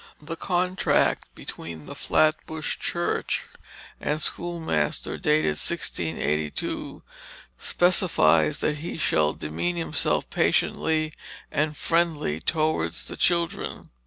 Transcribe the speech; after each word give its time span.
The 0.19 0.35
contract 0.35 1.27
between 1.35 1.85
the 1.85 1.93
Flatbush 1.93 2.79
Church 2.79 3.43
and 3.99 4.19
schoolmaster, 4.19 5.19
dated 5.19 5.59
1682, 5.61 7.03
specifies 7.59 8.61
that 8.61 8.77
he 8.77 8.97
shall 8.97 9.33
"demean 9.33 9.75
himself 9.75 10.27
patient 10.31 11.13
and 11.51 11.77
friendly 11.77 12.39
towards 12.39 13.05
the 13.05 13.15
children." 13.15 13.91